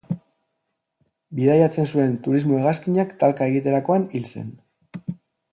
[1.39, 4.53] Bidaiatzen zuen turismo-hegazkinak talka egiterakoan hil zen.